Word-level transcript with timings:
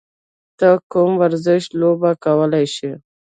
ته 0.57 0.69
کوم 0.91 1.11
ورزش 1.21 1.63
لوبه 1.79 2.11
کولی 2.23 2.65
شې؟ 2.75 2.91